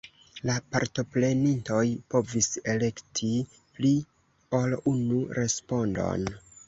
[0.49, 3.29] La partoprenintoj povis elekti
[3.75, 3.93] pli
[4.61, 6.27] ol unu respondon.